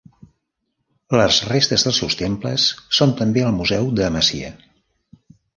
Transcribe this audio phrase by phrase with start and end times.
[1.19, 2.65] Les restes dels seus temples
[3.01, 4.55] són també al museu d'Amasya.